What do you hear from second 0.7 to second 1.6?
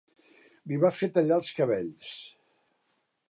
Li va fer tallar els